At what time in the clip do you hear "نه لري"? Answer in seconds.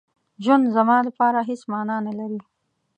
2.07-2.39